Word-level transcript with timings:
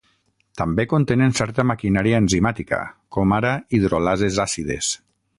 També 0.59 0.85
contenen 0.93 1.33
certa 1.39 1.65
maquinària 1.71 2.21
enzimàtica, 2.23 2.79
com 3.17 3.35
ara 3.41 3.51
hidrolases 3.79 4.41
àcides. 4.45 4.91